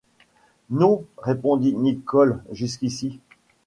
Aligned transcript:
Non, 0.71 1.05
répondit 1.19 1.75
Nicholl, 1.75 2.41
jusqu’ici. 2.51 3.19